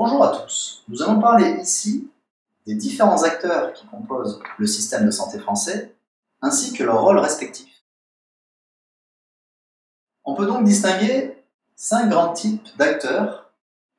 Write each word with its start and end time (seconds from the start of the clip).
Bonjour 0.00 0.22
à 0.22 0.28
tous. 0.28 0.84
Nous 0.86 1.02
allons 1.02 1.20
parler 1.20 1.58
ici 1.60 2.08
des 2.68 2.76
différents 2.76 3.24
acteurs 3.24 3.72
qui 3.72 3.84
composent 3.88 4.40
le 4.56 4.66
système 4.68 5.04
de 5.04 5.10
santé 5.10 5.40
français, 5.40 5.92
ainsi 6.40 6.72
que 6.72 6.84
leurs 6.84 7.02
rôles 7.02 7.18
respectifs. 7.18 7.82
On 10.24 10.36
peut 10.36 10.46
donc 10.46 10.62
distinguer 10.62 11.42
cinq 11.74 12.10
grands 12.10 12.32
types 12.32 12.64
d'acteurs 12.76 13.50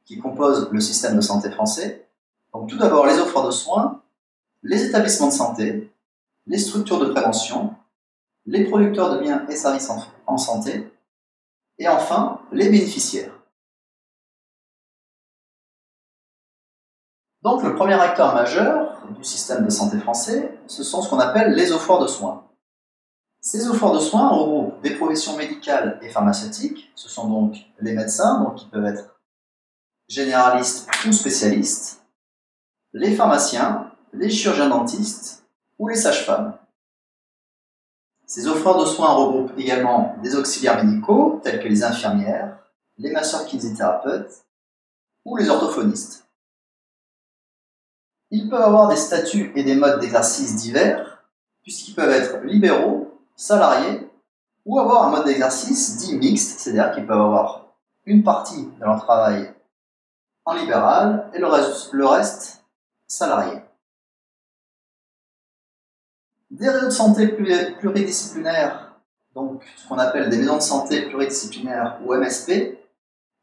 qui 0.06 0.18
composent 0.20 0.70
le 0.72 0.80
système 0.80 1.18
de 1.18 1.22
santé 1.22 1.52
français. 1.52 2.08
Donc 2.54 2.70
tout 2.70 2.78
d'abord 2.78 3.06
les 3.06 3.20
offreurs 3.20 3.48
de 3.48 3.52
soins, 3.52 4.02
les 4.64 4.86
établissements 4.86 5.28
de 5.28 5.34
santé, 5.34 5.94
les 6.48 6.60
structures 6.60 7.00
de 7.00 7.12
prévention, 7.12 7.76
les 8.46 8.64
producteurs 8.70 9.16
de 9.16 9.20
biens 9.20 9.46
et 9.50 9.56
services 9.58 9.92
en, 10.26 10.38
santé, 10.38 10.94
et 11.78 11.90
enfin 11.90 12.40
les 12.54 12.70
bénéficiaires. 12.70 13.34
Donc 17.42 17.64
le 17.64 17.76
premier 17.76 17.94
acteur 17.94 18.36
majeur 18.36 19.02
du 19.18 19.24
système 19.24 19.64
de 19.64 19.70
santé 19.70 19.98
français, 19.98 20.60
ce 20.68 20.84
sont 20.84 21.02
ce 21.02 21.10
qu'on 21.10 21.20
appelle 21.20 21.54
les 21.54 21.72
offreurs 21.72 22.00
de 22.00 22.08
soins. 22.08 22.46
Ces 23.42 23.70
offreurs 23.70 23.94
de 23.94 24.00
soins 24.00 24.28
regroupent 24.30 24.82
des 24.82 24.96
professions 24.96 25.38
médicales 25.38 25.98
et 26.02 26.10
pharmaceutiques, 26.10 26.92
ce 26.96 27.08
sont 27.08 27.30
donc 27.30 27.56
les 27.80 27.94
médecins, 27.94 28.44
donc 28.44 28.56
qui 28.56 28.66
peuvent 28.68 28.86
être 28.86 29.22
généralistes 30.10 30.90
ou 31.08 31.14
spécialistes, 31.14 32.04
les 32.92 33.16
pharmaciens, 33.16 33.92
les 34.12 34.30
chirurgiens 34.30 34.68
dentistes 34.70 35.46
ou 35.78 35.88
les 35.88 35.96
sages-femmes. 35.96 36.58
Ces 38.26 38.48
offreurs 38.48 38.80
de 38.80 38.86
soins 38.86 39.14
regroupent 39.14 39.58
également 39.58 40.16
des 40.22 40.36
auxiliaires 40.36 40.84
médicaux 40.84 41.40
tels 41.42 41.64
que 41.64 41.68
les 41.68 41.84
infirmières, 41.84 42.60
les 42.98 43.12
masseurs 43.12 43.46
kinésithérapeutes 43.46 44.46
ou 45.24 45.38
les 45.38 45.50
orthophonistes. 45.50 46.29
Ils 48.32 48.50
peuvent 48.50 48.62
avoir 48.62 48.90
des 48.90 48.96
statuts 48.96 49.52
et 49.56 49.64
des 49.64 49.76
modes 49.76 50.00
d'exercice 50.00 50.56
divers, 50.56 51.24
puisqu'ils 51.64 51.96
peuvent 51.96 52.12
être 52.12 52.40
libéraux, 52.44 53.20
salariés, 53.36 54.08
ou 54.66 54.80
avoir 54.80 55.08
un 55.08 55.10
mode 55.10 55.26
d'exercice 55.26 55.98
dit 55.98 56.16
mixte, 56.16 56.60
c'est-à-dire 56.60 56.92
qu'ils 56.92 57.08
peuvent 57.08 57.20
avoir 57.20 57.74
une 58.06 58.24
partie 58.24 58.66
de 58.66 58.84
leur 58.84 59.04
travail 59.04 59.54
en 60.46 60.54
libéral 60.54 61.30
et 61.34 61.40
le 61.40 61.48
reste, 61.48 61.92
le 61.94 62.06
reste 62.06 62.64
salarié. 63.08 63.62
Des 66.52 66.70
réseaux 66.70 66.88
de 66.88 66.92
santé 66.92 67.28
pluridisciplinaires, 67.28 68.96
donc 69.34 69.64
ce 69.76 69.88
qu'on 69.88 69.98
appelle 69.98 70.30
des 70.30 70.38
maisons 70.38 70.58
de 70.58 70.62
santé 70.62 71.08
pluridisciplinaires 71.08 72.00
ou 72.06 72.14
MSP, 72.14 72.78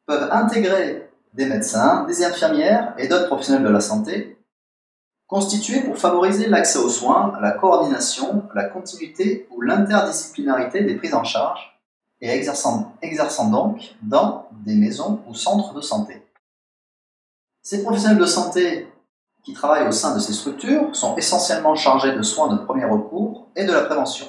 peuvent 0.06 0.30
intégrer 0.30 1.10
des 1.32 1.46
médecins, 1.46 2.04
des 2.04 2.24
infirmières 2.24 2.94
et 2.98 3.08
d'autres 3.08 3.26
professionnels 3.26 3.64
de 3.64 3.70
la 3.70 3.80
santé, 3.80 4.35
constitués 5.26 5.80
pour 5.80 5.98
favoriser 5.98 6.48
l'accès 6.48 6.78
aux 6.78 6.88
soins, 6.88 7.32
la 7.40 7.52
coordination, 7.52 8.44
la 8.54 8.64
continuité 8.64 9.48
ou 9.50 9.60
l'interdisciplinarité 9.60 10.82
des 10.82 10.94
prises 10.94 11.14
en 11.14 11.24
charge 11.24 11.78
et 12.20 12.28
exerçant, 12.30 12.94
exerçant 13.02 13.50
donc 13.50 13.96
dans 14.02 14.48
des 14.64 14.74
maisons 14.74 15.20
ou 15.28 15.34
centres 15.34 15.74
de 15.74 15.80
santé. 15.80 16.22
Ces 17.62 17.82
professionnels 17.82 18.18
de 18.18 18.26
santé 18.26 18.88
qui 19.42 19.52
travaillent 19.52 19.88
au 19.88 19.92
sein 19.92 20.14
de 20.14 20.20
ces 20.20 20.32
structures 20.32 20.94
sont 20.94 21.16
essentiellement 21.16 21.74
chargés 21.74 22.12
de 22.12 22.22
soins 22.22 22.52
de 22.52 22.58
premier 22.64 22.84
recours 22.84 23.48
et 23.56 23.64
de 23.64 23.72
la 23.72 23.82
prévention. 23.82 24.26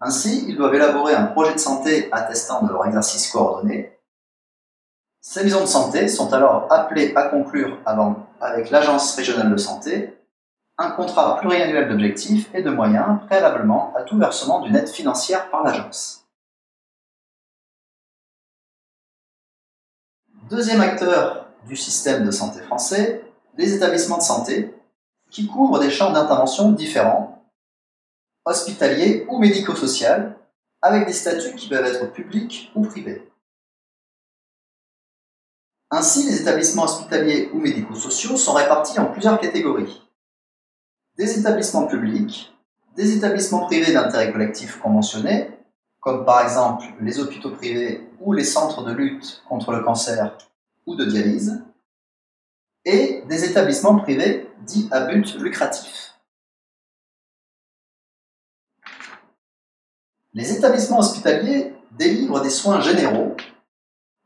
Ainsi, 0.00 0.44
ils 0.48 0.56
doivent 0.56 0.74
élaborer 0.74 1.14
un 1.14 1.26
projet 1.26 1.54
de 1.54 1.58
santé 1.58 2.08
attestant 2.10 2.62
de 2.62 2.72
leur 2.72 2.86
exercice 2.86 3.30
coordonné. 3.30 3.91
Ces 5.24 5.44
maisons 5.44 5.60
de 5.60 5.66
santé 5.66 6.08
sont 6.08 6.32
alors 6.32 6.66
appelées 6.72 7.14
à 7.14 7.28
conclure 7.28 7.78
avec 8.40 8.70
l'Agence 8.70 9.14
régionale 9.14 9.52
de 9.52 9.56
santé 9.56 10.18
un 10.78 10.90
contrat 10.90 11.38
pluriannuel 11.38 11.88
d'objectifs 11.88 12.50
et 12.52 12.62
de 12.62 12.70
moyens 12.70 13.20
préalablement 13.26 13.94
à 13.96 14.02
tout 14.02 14.18
versement 14.18 14.60
d'une 14.60 14.74
aide 14.74 14.88
financière 14.88 15.48
par 15.48 15.62
l'agence. 15.62 16.26
Deuxième 20.50 20.80
acteur 20.80 21.46
du 21.68 21.76
système 21.76 22.26
de 22.26 22.32
santé 22.32 22.60
français, 22.60 23.24
les 23.56 23.74
établissements 23.74 24.18
de 24.18 24.24
santé 24.24 24.74
qui 25.30 25.46
couvrent 25.46 25.78
des 25.78 25.90
champs 25.90 26.12
d'intervention 26.12 26.72
différents, 26.72 27.46
hospitaliers 28.44 29.24
ou 29.28 29.38
médico-social, 29.38 30.36
avec 30.82 31.06
des 31.06 31.12
statuts 31.12 31.54
qui 31.54 31.68
peuvent 31.68 31.86
être 31.86 32.12
publics 32.12 32.72
ou 32.74 32.82
privés. 32.82 33.31
Ainsi, 35.94 36.24
les 36.26 36.40
établissements 36.40 36.84
hospitaliers 36.84 37.50
ou 37.52 37.58
médico-sociaux 37.58 38.38
sont 38.38 38.54
répartis 38.54 38.98
en 38.98 39.12
plusieurs 39.12 39.38
catégories. 39.38 40.00
Des 41.18 41.38
établissements 41.38 41.86
publics, 41.86 42.50
des 42.96 43.14
établissements 43.14 43.66
privés 43.66 43.92
d'intérêt 43.92 44.32
collectif 44.32 44.80
conventionnés, 44.80 45.50
comme 46.00 46.24
par 46.24 46.42
exemple 46.42 46.86
les 47.02 47.20
hôpitaux 47.20 47.50
privés 47.50 48.08
ou 48.20 48.32
les 48.32 48.44
centres 48.44 48.82
de 48.82 48.92
lutte 48.92 49.42
contre 49.46 49.70
le 49.72 49.84
cancer 49.84 50.38
ou 50.86 50.96
de 50.96 51.04
dialyse, 51.04 51.62
et 52.86 53.22
des 53.28 53.44
établissements 53.44 53.98
privés 53.98 54.48
dits 54.62 54.88
à 54.92 55.00
but 55.00 55.34
lucratif. 55.34 56.14
Les 60.32 60.56
établissements 60.56 61.00
hospitaliers 61.00 61.74
délivrent 61.90 62.40
des 62.40 62.48
soins 62.48 62.80
généraux, 62.80 63.36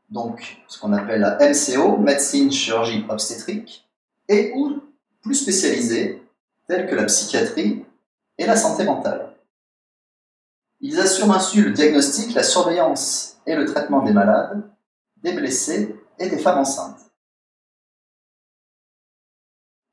donc 0.09 0.61
ce 0.67 0.79
qu'on 0.79 0.93
appelle 0.93 1.21
la 1.21 1.37
MCO, 1.37 1.97
médecine, 1.97 2.51
chirurgie, 2.51 3.05
obstétrique, 3.09 3.87
et 4.29 4.51
ou 4.55 4.81
plus 5.21 5.35
spécialisés, 5.35 6.23
tels 6.67 6.89
que 6.89 6.95
la 6.95 7.05
psychiatrie 7.05 7.85
et 8.37 8.45
la 8.45 8.55
santé 8.55 8.83
mentale. 8.83 9.33
Ils 10.79 10.99
assurent 10.99 11.31
ainsi 11.31 11.61
le 11.61 11.71
diagnostic, 11.71 12.33
la 12.33 12.43
surveillance 12.43 13.37
et 13.45 13.55
le 13.55 13.65
traitement 13.65 14.03
des 14.03 14.13
malades, 14.13 14.61
des 15.23 15.33
blessés 15.33 15.95
et 16.19 16.29
des 16.29 16.37
femmes 16.37 16.59
enceintes. 16.59 16.99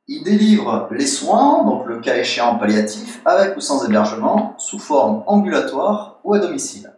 Il 0.06 0.22
délivre 0.22 0.88
les 0.90 1.06
soins, 1.06 1.64
donc 1.64 1.86
le 1.86 2.00
cas 2.00 2.18
échéant 2.18 2.58
palliatif, 2.58 3.22
avec 3.24 3.56
ou 3.56 3.60
sans 3.60 3.86
hébergement, 3.86 4.54
sous 4.58 4.78
forme 4.78 5.24
ambulatoire 5.26 6.20
ou 6.24 6.34
à 6.34 6.38
domicile. 6.38 6.92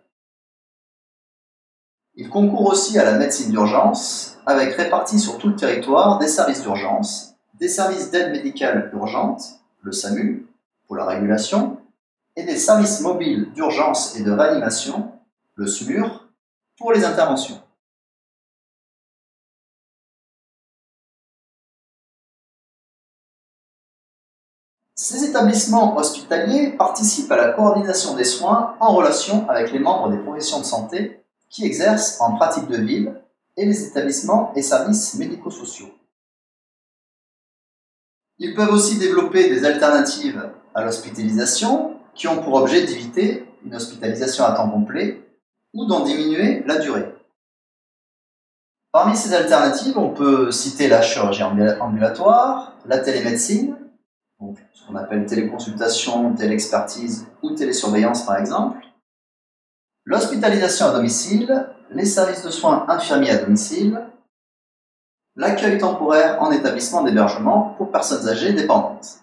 Il 2.26 2.30
concourt 2.30 2.66
aussi 2.66 2.98
à 2.98 3.04
la 3.04 3.18
médecine 3.18 3.52
d'urgence, 3.52 4.36
avec 4.46 4.74
répartis 4.74 5.20
sur 5.20 5.38
tout 5.38 5.50
le 5.50 5.54
territoire 5.54 6.18
des 6.18 6.26
services 6.26 6.60
d'urgence, 6.60 7.36
des 7.54 7.68
services 7.68 8.10
d'aide 8.10 8.32
médicale 8.32 8.90
urgente, 8.92 9.60
le 9.82 9.92
SAMU, 9.92 10.44
pour 10.88 10.96
la 10.96 11.04
régulation, 11.06 11.78
et 12.34 12.42
des 12.42 12.56
services 12.56 13.00
mobiles 13.00 13.52
d'urgence 13.52 14.16
et 14.16 14.24
de 14.24 14.32
réanimation, 14.32 15.12
le 15.54 15.68
SMUR, 15.68 16.28
pour 16.76 16.92
les 16.92 17.04
interventions. 17.04 17.60
Ces 24.96 25.22
établissements 25.26 25.96
hospitaliers 25.96 26.72
participent 26.72 27.30
à 27.30 27.36
la 27.36 27.52
coordination 27.52 28.16
des 28.16 28.24
soins 28.24 28.74
en 28.80 28.96
relation 28.96 29.48
avec 29.48 29.70
les 29.70 29.78
membres 29.78 30.10
des 30.10 30.18
professions 30.18 30.58
de 30.58 30.64
santé 30.64 31.22
qui 31.48 31.64
exercent 31.64 32.20
en 32.20 32.36
pratique 32.36 32.68
de 32.68 32.76
ville 32.76 33.14
et 33.56 33.64
les 33.64 33.86
établissements 33.86 34.52
et 34.54 34.62
services 34.62 35.14
médico-sociaux. 35.14 35.90
Ils 38.38 38.54
peuvent 38.54 38.72
aussi 38.72 38.98
développer 38.98 39.48
des 39.48 39.64
alternatives 39.64 40.50
à 40.74 40.84
l'hospitalisation 40.84 41.98
qui 42.14 42.28
ont 42.28 42.42
pour 42.42 42.54
objet 42.54 42.84
d'éviter 42.84 43.46
une 43.64 43.74
hospitalisation 43.74 44.44
à 44.44 44.52
temps 44.52 44.70
complet 44.70 45.22
ou 45.72 45.86
d'en 45.86 46.04
diminuer 46.04 46.62
la 46.66 46.78
durée. 46.78 47.06
Parmi 48.92 49.16
ces 49.16 49.34
alternatives, 49.34 49.98
on 49.98 50.10
peut 50.10 50.50
citer 50.50 50.88
la 50.88 51.02
chirurgie 51.02 51.42
ambulatoire, 51.42 52.76
la 52.86 52.98
télémédecine, 52.98 53.76
ce 54.72 54.86
qu'on 54.86 54.96
appelle 54.96 55.26
téléconsultation, 55.26 56.34
téléexpertise 56.34 57.26
ou 57.42 57.50
télésurveillance 57.50 58.24
par 58.24 58.38
exemple, 58.38 58.78
l'hospitalisation 60.06 60.86
à 60.86 60.92
domicile, 60.92 61.68
les 61.90 62.06
services 62.06 62.42
de 62.42 62.50
soins 62.50 62.86
infirmiers 62.88 63.30
à 63.30 63.38
domicile, 63.38 64.00
l'accueil 65.34 65.78
temporaire 65.78 66.40
en 66.40 66.50
établissement 66.50 67.02
d'hébergement 67.02 67.74
pour 67.76 67.92
personnes 67.92 68.26
âgées 68.26 68.52
dépendantes. 68.52 69.18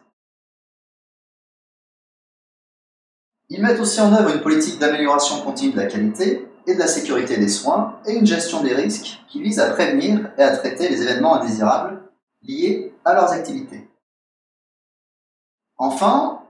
Ils 3.50 3.62
mettent 3.62 3.80
aussi 3.80 4.01
en 4.01 4.13
œuvre 4.13 4.33
une 4.33 4.41
politique 4.41 4.80
d'amélioration 4.80 5.41
continue 5.41 5.74
de 5.74 5.77
la 5.77 5.88
qualité 5.88 6.47
et 6.65 6.75
de 6.75 6.80
la 6.80 6.88
sécurité 6.88 7.38
des 7.38 7.50
soins 7.50 8.00
et 8.06 8.13
une 8.13 8.25
gestion 8.25 8.62
des 8.62 8.74
risques 8.74 9.21
qui 9.30 9.41
vise 9.41 9.59
à 9.59 9.71
prévenir 9.71 10.31
et 10.38 10.44
à 10.44 10.56
traiter 10.57 10.89
les 10.89 11.01
événements 11.01 11.35
indésirables 11.35 12.01
liés 12.41 12.94
à 13.06 13.13
leurs 13.13 13.31
activités. 13.31 13.89
Enfin, 15.77 16.41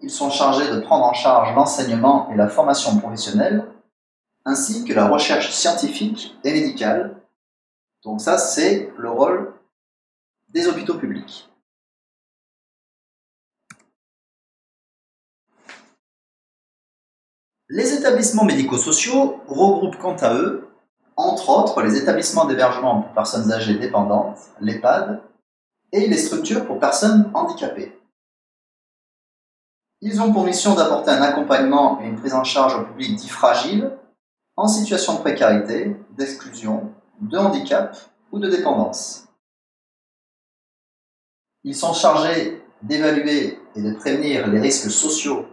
ils 0.00 0.10
sont 0.10 0.30
chargés 0.30 0.70
de 0.70 0.80
prendre 0.80 1.04
en 1.04 1.14
charge 1.14 1.54
l'enseignement 1.54 2.30
et 2.32 2.36
la 2.36 2.48
formation 2.48 2.98
professionnelle, 2.98 3.66
ainsi 4.46 4.84
que 4.84 4.94
la 4.94 5.08
recherche 5.08 5.50
scientifique 5.50 6.34
et 6.44 6.52
médicale. 6.52 7.20
Donc 8.04 8.20
ça, 8.20 8.38
c'est 8.38 8.92
le 8.96 9.10
rôle 9.10 9.52
des 10.48 10.68
hôpitaux 10.68 10.94
publics. 10.94 11.50
Les 17.68 17.92
établissements 17.92 18.44
médico-sociaux 18.44 19.40
regroupent 19.48 19.98
quant 19.98 20.16
à 20.16 20.34
eux, 20.34 20.68
entre 21.16 21.50
autres, 21.50 21.82
les 21.82 21.96
établissements 21.96 22.44
d'hébergement 22.44 23.02
pour 23.02 23.12
personnes 23.12 23.50
âgées 23.50 23.74
dépendantes, 23.74 24.38
l'EHPAD, 24.60 25.20
et 25.90 26.06
les 26.06 26.18
structures 26.18 26.64
pour 26.64 26.78
personnes 26.78 27.30
handicapées. 27.34 27.98
Ils 30.00 30.20
ont 30.20 30.32
pour 30.32 30.44
mission 30.44 30.74
d'apporter 30.74 31.10
un 31.10 31.22
accompagnement 31.22 32.00
et 32.00 32.06
une 32.06 32.20
prise 32.20 32.34
en 32.34 32.44
charge 32.44 32.76
au 32.76 32.84
public 32.84 33.16
dit 33.16 33.28
fragile, 33.28 33.98
en 34.56 34.68
situation 34.68 35.14
de 35.16 35.20
précarité, 35.20 35.96
d'exclusion, 36.16 36.92
de 37.20 37.36
handicap 37.36 37.96
ou 38.32 38.38
de 38.38 38.48
dépendance. 38.48 39.28
Ils 41.64 41.74
sont 41.74 41.92
chargés 41.92 42.62
d'évaluer 42.82 43.58
et 43.74 43.82
de 43.82 43.92
prévenir 43.94 44.46
les 44.46 44.60
risques 44.60 44.90
sociaux 44.90 45.46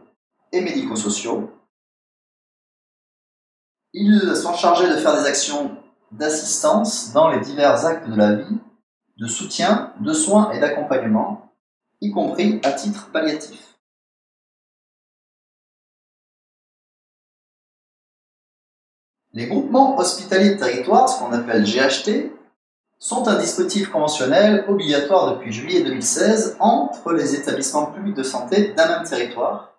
et 0.51 0.61
médico-sociaux. 0.61 1.51
Ils 3.93 4.35
sont 4.35 4.53
chargés 4.53 4.89
de 4.89 4.97
faire 4.97 5.15
des 5.15 5.27
actions 5.27 5.77
d'assistance 6.11 7.11
dans 7.11 7.29
les 7.29 7.39
divers 7.39 7.85
actes 7.85 8.07
de 8.07 8.15
la 8.15 8.35
vie, 8.35 8.57
de 9.17 9.27
soutien, 9.27 9.93
de 9.99 10.13
soins 10.13 10.51
et 10.51 10.59
d'accompagnement, 10.59 11.51
y 12.01 12.11
compris 12.11 12.59
à 12.63 12.71
titre 12.71 13.11
palliatif. 13.11 13.72
Les 19.35 19.47
groupements 19.47 19.97
hospitaliers 19.97 20.53
de 20.53 20.59
territoire, 20.59 21.09
ce 21.09 21.17
qu'on 21.17 21.33
appelle 21.33 21.63
GHT, 21.63 22.31
sont 22.99 23.27
un 23.27 23.39
dispositif 23.39 23.89
conventionnel 23.89 24.63
obligatoire 24.67 25.33
depuis 25.33 25.51
juillet 25.51 25.81
2016 25.81 26.57
entre 26.59 27.11
les 27.13 27.33
établissements 27.33 27.87
publics 27.87 28.15
de 28.15 28.21
santé 28.21 28.73
d'un 28.73 28.87
même 28.87 29.03
territoire, 29.03 29.73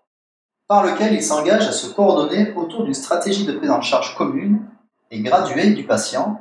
par 0.67 0.85
lequel 0.85 1.15
ils 1.15 1.23
s'engagent 1.23 1.69
à 1.69 1.73
se 1.73 1.87
coordonner 1.87 2.53
autour 2.57 2.83
d'une 2.83 2.95
stratégie 2.95 3.47
de 3.47 3.53
prise 3.53 3.71
en 3.71 3.81
charge 3.81 4.17
commune 4.17 4.61
et 5.13 5.21
graduée 5.21 5.71
du 5.71 5.87
patient, 5.87 6.41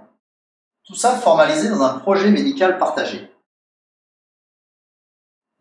tout 0.84 0.96
ça 0.96 1.12
formalisé 1.12 1.70
dans 1.70 1.84
un 1.84 2.00
projet 2.00 2.32
médical 2.32 2.80
partagé. 2.80 3.32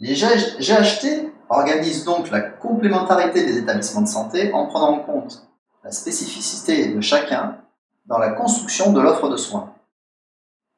Les 0.01 0.15
GHT 0.15 1.31
organisent 1.51 2.05
donc 2.05 2.31
la 2.31 2.41
complémentarité 2.41 3.45
des 3.45 3.59
établissements 3.59 4.01
de 4.01 4.09
santé 4.09 4.53
en 4.55 4.67
prenant 4.67 4.97
en 4.97 5.01
compte 5.01 5.47
la 5.85 5.91
spécificité 5.91 6.89
de 6.89 7.01
chacun 7.01 7.59
dans 8.07 8.19
la 8.19 8.31
construction 8.31 8.93
de 8.93 9.01
l'offre 9.01 9.29
de 9.29 9.37
soins. 9.37 9.75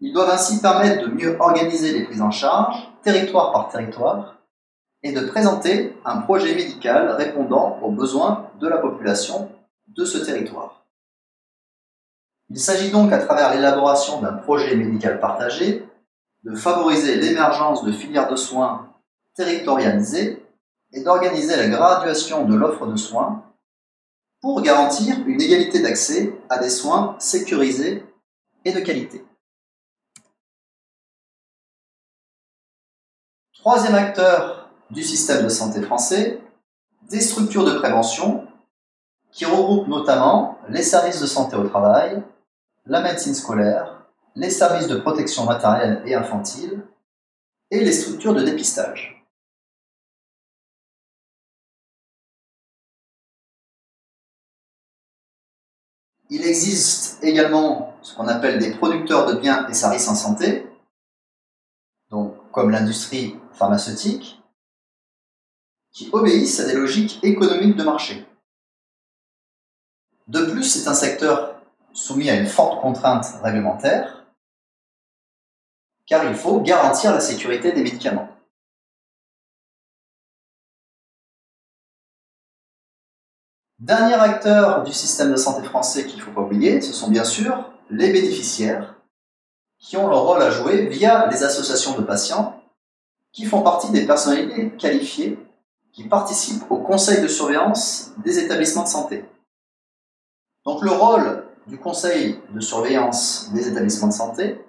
Ils 0.00 0.12
doivent 0.12 0.30
ainsi 0.30 0.60
permettre 0.60 1.02
de 1.02 1.12
mieux 1.12 1.36
organiser 1.40 1.92
les 1.92 2.04
prises 2.04 2.22
en 2.22 2.30
charge, 2.30 2.76
territoire 3.02 3.52
par 3.52 3.68
territoire, 3.68 4.36
et 5.02 5.12
de 5.12 5.26
présenter 5.26 5.96
un 6.04 6.22
projet 6.22 6.54
médical 6.54 7.10
répondant 7.10 7.78
aux 7.82 7.90
besoins 7.90 8.50
de 8.60 8.68
la 8.68 8.78
population 8.78 9.50
de 9.88 10.04
ce 10.04 10.18
territoire. 10.18 10.86
Il 12.48 12.58
s'agit 12.58 12.90
donc, 12.90 13.12
à 13.12 13.18
travers 13.18 13.54
l'élaboration 13.54 14.20
d'un 14.20 14.32
projet 14.32 14.74
médical 14.74 15.20
partagé, 15.20 15.86
de 16.44 16.54
favoriser 16.54 17.16
l'émergence 17.16 17.84
de 17.84 17.92
filières 17.92 18.30
de 18.30 18.36
soins 18.36 18.88
territorialisées 19.34 20.44
et 20.92 21.02
d'organiser 21.02 21.56
la 21.56 21.68
graduation 21.68 22.44
de 22.44 22.54
l'offre 22.54 22.86
de 22.86 22.96
soins 22.96 23.42
pour 24.44 24.60
garantir 24.60 25.26
une 25.26 25.40
égalité 25.40 25.80
d'accès 25.80 26.30
à 26.50 26.58
des 26.58 26.68
soins 26.68 27.16
sécurisés 27.18 28.04
et 28.66 28.72
de 28.72 28.80
qualité. 28.80 29.24
Troisième 33.54 33.94
acteur 33.94 34.68
du 34.90 35.02
système 35.02 35.44
de 35.44 35.48
santé 35.48 35.80
français, 35.80 36.42
des 37.08 37.22
structures 37.22 37.64
de 37.64 37.78
prévention 37.78 38.46
qui 39.32 39.46
regroupent 39.46 39.88
notamment 39.88 40.58
les 40.68 40.82
services 40.82 41.22
de 41.22 41.26
santé 41.26 41.56
au 41.56 41.66
travail, 41.66 42.22
la 42.84 43.00
médecine 43.00 43.34
scolaire, 43.34 44.06
les 44.34 44.50
services 44.50 44.88
de 44.88 44.96
protection 44.96 45.46
matérielle 45.46 46.02
et 46.04 46.14
infantile 46.14 46.82
et 47.70 47.80
les 47.80 47.92
structures 47.92 48.34
de 48.34 48.42
dépistage. 48.42 49.13
Il 56.34 56.44
existe 56.44 57.22
également 57.22 57.96
ce 58.02 58.12
qu'on 58.16 58.26
appelle 58.26 58.58
des 58.58 58.72
producteurs 58.72 59.24
de 59.24 59.34
biens 59.34 59.68
et 59.68 59.72
services 59.72 60.08
en 60.08 60.16
santé, 60.16 60.66
donc 62.10 62.34
comme 62.50 62.70
l'industrie 62.70 63.36
pharmaceutique, 63.52 64.42
qui 65.92 66.10
obéissent 66.12 66.58
à 66.58 66.64
des 66.64 66.74
logiques 66.74 67.20
économiques 67.22 67.76
de 67.76 67.84
marché. 67.84 68.26
De 70.26 70.44
plus, 70.46 70.64
c'est 70.64 70.88
un 70.88 70.94
secteur 70.94 71.62
soumis 71.92 72.30
à 72.30 72.34
une 72.34 72.48
forte 72.48 72.82
contrainte 72.82 73.26
réglementaire, 73.44 74.26
car 76.04 76.24
il 76.24 76.34
faut 76.34 76.60
garantir 76.62 77.12
la 77.12 77.20
sécurité 77.20 77.70
des 77.70 77.84
médicaments. 77.84 78.33
Dernier 83.80 84.14
acteur 84.14 84.84
du 84.84 84.92
système 84.92 85.32
de 85.32 85.36
santé 85.36 85.66
français 85.66 86.06
qu'il 86.06 86.18
ne 86.18 86.22
faut 86.22 86.30
pas 86.30 86.42
oublier, 86.42 86.80
ce 86.80 86.92
sont 86.92 87.10
bien 87.10 87.24
sûr 87.24 87.72
les 87.90 88.12
bénéficiaires, 88.12 88.94
qui 89.78 89.96
ont 89.96 90.08
leur 90.08 90.22
rôle 90.22 90.42
à 90.42 90.50
jouer 90.50 90.86
via 90.86 91.26
les 91.26 91.42
associations 91.42 91.98
de 91.98 92.02
patients, 92.02 92.62
qui 93.32 93.44
font 93.44 93.62
partie 93.62 93.90
des 93.90 94.06
personnalités 94.06 94.70
qualifiées 94.76 95.38
qui 95.92 96.04
participent 96.04 96.70
au 96.70 96.78
conseil 96.78 97.22
de 97.22 97.28
surveillance 97.28 98.12
des 98.18 98.38
établissements 98.38 98.82
de 98.82 98.88
santé. 98.88 99.24
Donc 100.64 100.82
le 100.82 100.90
rôle 100.90 101.44
du 101.66 101.78
conseil 101.78 102.40
de 102.50 102.60
surveillance 102.60 103.50
des 103.52 103.68
établissements 103.68 104.08
de 104.08 104.12
santé 104.12 104.64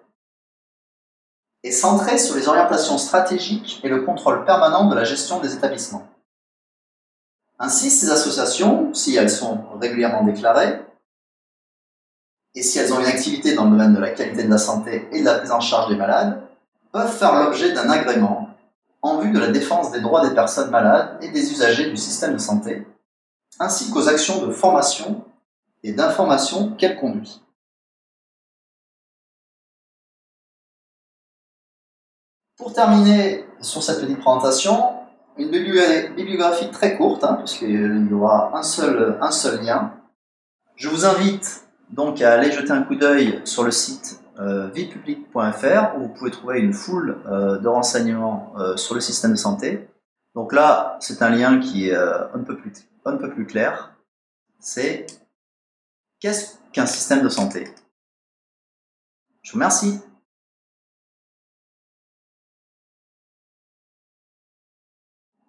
est 1.64 1.72
centré 1.72 2.18
sur 2.18 2.36
les 2.36 2.48
orientations 2.48 2.98
stratégiques 2.98 3.82
et 3.84 3.90
le 3.90 4.04
contrôle 4.04 4.46
permanent 4.46 4.88
de 4.88 4.96
la 4.96 5.04
gestion 5.04 5.40
des 5.40 5.54
établissements. 5.54 6.08
Ainsi, 7.58 7.90
ces 7.90 8.10
associations, 8.12 8.94
si 8.94 9.16
elles 9.16 9.30
sont 9.30 9.64
régulièrement 9.80 10.24
déclarées, 10.24 10.82
et 12.54 12.64
si 12.64 12.80
elles 12.80 12.94
ont 12.94 13.00
une 13.00 13.06
activité 13.06 13.54
dans 13.54 13.66
le 13.66 13.72
domaine 13.72 13.94
de 13.94 14.00
la 14.00 14.12
qualité 14.12 14.44
de 14.44 14.50
la 14.50 14.58
santé 14.58 15.08
et 15.12 15.20
de 15.20 15.26
la 15.26 15.36
prise 15.36 15.52
en 15.52 15.60
charge 15.60 15.90
des 15.90 15.98
malades, 15.98 16.42
peuvent 16.92 17.12
faire 17.12 17.44
l'objet 17.44 17.74
d'un 17.74 17.90
agrément 17.90 18.50
en 19.02 19.20
vue 19.20 19.32
de 19.32 19.40
la 19.40 19.50
défense 19.50 19.92
des 19.92 20.00
droits 20.00 20.28
des 20.28 20.34
personnes 20.34 20.72
malades 20.72 21.18
et 21.22 21.30
des 21.30 21.52
usagers 21.52 21.90
du 21.90 21.98
système 21.98 22.34
de 22.34 22.40
santé, 22.40 22.88
ainsi 23.60 23.92
qu'aux 23.92 24.08
actions 24.08 24.46
de 24.46 24.52
formation 24.52 25.26
et 25.84 25.92
d'information 25.92 26.72
qu'elles 26.76 26.98
conduisent. 26.98 27.42
Pour 32.58 32.74
terminer 32.74 33.46
sur 33.60 33.84
cette 33.84 34.00
petite 34.00 34.20
présentation, 34.20 34.95
une 35.38 35.50
bibliographie 35.50 36.70
très 36.72 36.98
courte, 36.98 37.24
hein, 37.24 37.36
puisqu'il 37.36 38.08
y 38.10 38.14
aura 38.14 38.58
un 38.58 38.64
seul, 38.64 39.18
un 39.22 39.32
seul 39.32 39.64
lien. 39.64 39.94
Je 40.76 40.90
vous 40.90 41.06
invite 41.06 41.64
donc 41.90 42.22
à 42.22 42.34
aller 42.34 42.52
jeter 42.52 42.72
un 42.72 42.84
coup 42.84 42.96
d'œil 42.96 43.42
sur 43.44 43.64
le 43.64 43.72
site 43.72 44.20
euh, 44.40 44.70
où 45.96 46.00
vous 46.02 46.10
pouvez 46.10 46.32
trouver 46.32 46.60
une 46.60 46.74
foule 46.74 47.22
euh, 47.28 47.58
de 47.58 47.68
renseignements 47.68 48.54
euh, 48.58 48.76
sur 48.76 48.96
le 48.96 49.02
système 49.02 49.32
de 49.32 49.38
santé. 49.38 49.88
Donc 50.34 50.52
là, 50.52 50.98
c'est 51.00 51.22
un 51.22 51.30
lien 51.30 51.60
qui 51.60 51.90
est 51.90 51.96
euh, 51.96 52.28
un, 52.34 52.40
peu 52.40 52.58
plus, 52.58 52.72
un 53.06 53.16
peu 53.16 53.30
plus 53.30 53.46
clair. 53.46 53.96
C'est 54.60 55.06
qu'est-ce 56.20 56.56
qu'un 56.74 56.86
système 56.86 57.24
de 57.24 57.30
santé? 57.30 57.74
Je 59.42 59.52
vous 59.52 59.56
remercie. 59.56 60.02